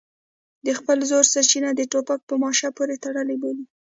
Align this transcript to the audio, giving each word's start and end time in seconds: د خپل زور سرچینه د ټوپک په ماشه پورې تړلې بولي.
د 0.65 0.67
خپل 0.79 0.97
زور 1.09 1.25
سرچینه 1.33 1.69
د 1.75 1.81
ټوپک 1.91 2.19
په 2.29 2.35
ماشه 2.43 2.69
پورې 2.77 2.95
تړلې 3.05 3.35
بولي. 3.41 3.65